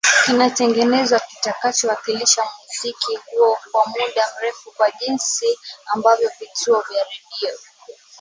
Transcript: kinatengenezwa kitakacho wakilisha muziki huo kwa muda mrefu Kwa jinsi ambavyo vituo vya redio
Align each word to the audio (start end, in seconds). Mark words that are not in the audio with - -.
kinatengenezwa 0.25 1.19
kitakacho 1.19 1.87
wakilisha 1.87 2.43
muziki 2.45 3.15
huo 3.15 3.57
kwa 3.71 3.85
muda 3.85 4.25
mrefu 4.39 4.71
Kwa 4.71 4.91
jinsi 4.91 5.45
ambavyo 5.93 6.29
vituo 6.39 6.81
vya 6.91 7.03
redio 7.03 7.57